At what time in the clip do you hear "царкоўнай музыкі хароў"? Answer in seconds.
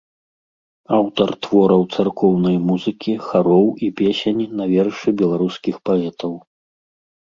1.97-3.67